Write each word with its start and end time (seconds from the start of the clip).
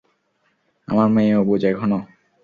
আমার 0.87 1.07
মেয়ে 1.09 1.33
অবুঝ 1.35 1.61
এখনো। 1.71 1.99